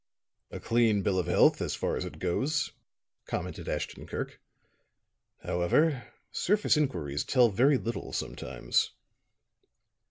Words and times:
"A 0.49 0.59
clean 0.59 1.03
bill 1.03 1.19
of 1.19 1.27
health, 1.27 1.61
as 1.61 1.75
far 1.75 1.95
as 1.95 2.05
it 2.05 2.17
goes," 2.17 2.71
commented 3.27 3.69
Ashton 3.69 4.07
Kirk. 4.07 4.41
"However, 5.43 6.07
surface 6.31 6.75
inquiries 6.75 7.23
tell 7.23 7.49
very 7.49 7.77
little, 7.77 8.11
sometimes." 8.11 8.93